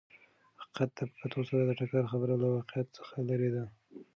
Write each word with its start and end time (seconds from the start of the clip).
حقیقت 0.61 0.89
ته 0.95 1.03
په 1.09 1.15
کتو 1.21 1.39
سره 1.49 1.61
د 1.65 1.71
ټکر 1.79 2.03
خبره 2.11 2.35
له 2.41 2.47
واقعیت 2.55 2.87
څخه 2.97 3.15
لرې 3.29 3.49
ده. 3.55 3.63